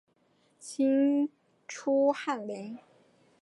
[0.59, 1.29] 清
[1.67, 2.75] 初翰林。